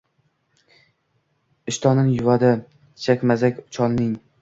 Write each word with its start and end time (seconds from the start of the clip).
ishtonin 1.73 2.09
yuvadi 2.17 2.53
chakmazak 3.07 3.65
cholning 3.79 4.15